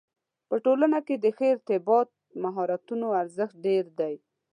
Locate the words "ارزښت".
3.21-3.55